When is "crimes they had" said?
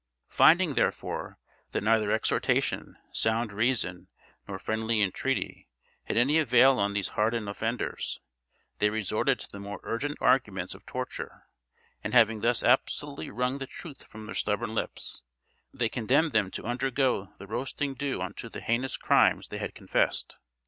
18.97-19.75